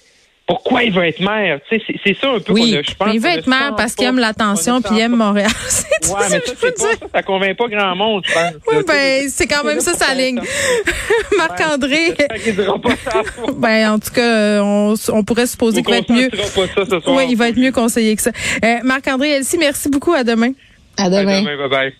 pourquoi 0.50 0.82
il 0.82 0.92
veut 0.92 1.04
être 1.04 1.20
maire. 1.20 1.60
C'est 1.70 2.14
ça 2.20 2.32
un 2.32 2.40
peu 2.40 2.52
oui, 2.52 2.72
qu'on 2.72 2.78
a, 2.78 2.82
je 2.82 2.94
pense. 2.96 3.14
Il 3.14 3.20
veut 3.20 3.28
être 3.28 3.46
maire 3.46 3.74
parce 3.76 3.94
qu'il 3.94 4.04
aime 4.06 4.18
l'attention 4.18 4.82
puis 4.82 4.96
il 4.96 5.00
aime 5.00 5.14
Montréal. 5.14 5.48
c'est 5.68 5.86
ouais, 6.08 6.20
mais 6.28 6.40
ça, 6.40 6.54
ça, 6.56 6.68
ça, 6.76 7.06
ça 7.14 7.22
convainc 7.22 7.56
pas 7.56 7.68
grand 7.68 7.94
monde, 7.94 8.24
je 8.26 8.32
pense. 8.32 8.54
Oui, 8.66 8.82
ben, 8.84 9.28
c'est 9.28 9.46
quand 9.46 9.62
même 9.62 9.78
ça 9.78 9.94
sa 9.94 10.12
ligne. 10.12 10.40
Marc-André. 11.38 12.16
ben, 13.58 13.92
en 13.92 13.98
tout 14.00 14.10
cas, 14.10 14.60
on, 14.60 14.94
on 15.12 15.22
pourrait 15.22 15.46
supposer 15.46 15.82
qu'il 15.82 15.94
va 15.94 15.98
être 15.98 16.12
mieux. 16.12 16.30
Pas 16.30 16.66
ça 16.74 16.84
ce 16.84 17.00
soir. 17.00 17.16
Oui, 17.16 17.26
il 17.30 17.36
va 17.36 17.50
être 17.50 17.58
mieux 17.58 17.70
conseillé 17.70 18.16
que 18.16 18.22
ça. 18.22 18.32
Euh, 18.64 18.78
Marc-André 18.82 19.30
Elsie, 19.30 19.56
merci 19.56 19.88
beaucoup. 19.88 20.14
À 20.14 20.24
demain. 20.24 20.50
À 20.96 21.08
demain. 21.08 21.38
À 21.38 21.40
demain. 21.42 21.56
Bye 21.56 21.68
bye. 21.68 21.94